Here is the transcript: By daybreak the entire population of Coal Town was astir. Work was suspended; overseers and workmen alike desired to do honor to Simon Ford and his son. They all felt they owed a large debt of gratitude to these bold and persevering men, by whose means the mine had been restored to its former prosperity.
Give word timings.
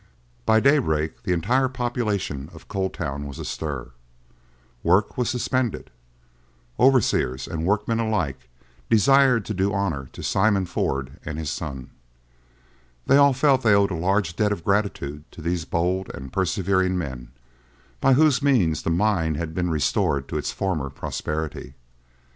By 0.47 0.59
daybreak 0.59 1.21
the 1.21 1.31
entire 1.31 1.69
population 1.69 2.49
of 2.55 2.67
Coal 2.67 2.89
Town 2.89 3.27
was 3.27 3.37
astir. 3.37 3.91
Work 4.81 5.15
was 5.15 5.29
suspended; 5.29 5.91
overseers 6.79 7.47
and 7.47 7.67
workmen 7.67 7.99
alike 7.99 8.49
desired 8.89 9.45
to 9.45 9.53
do 9.53 9.71
honor 9.75 10.09
to 10.13 10.23
Simon 10.23 10.65
Ford 10.65 11.19
and 11.23 11.37
his 11.37 11.51
son. 11.51 11.91
They 13.05 13.17
all 13.17 13.33
felt 13.33 13.61
they 13.61 13.75
owed 13.75 13.91
a 13.91 13.95
large 13.95 14.35
debt 14.35 14.51
of 14.51 14.63
gratitude 14.65 15.23
to 15.33 15.39
these 15.39 15.65
bold 15.65 16.09
and 16.15 16.33
persevering 16.33 16.97
men, 16.97 17.29
by 17.99 18.13
whose 18.13 18.41
means 18.41 18.81
the 18.81 18.89
mine 18.89 19.35
had 19.35 19.53
been 19.53 19.69
restored 19.69 20.27
to 20.29 20.37
its 20.39 20.51
former 20.51 20.89
prosperity. 20.89 21.75